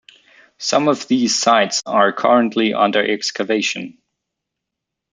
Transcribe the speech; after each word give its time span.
Some 0.57 0.87
of 0.87 1.07
these 1.07 1.37
sites 1.39 1.83
are 1.85 2.11
currently 2.11 2.73
under 2.73 3.03
excavation. 3.05 3.99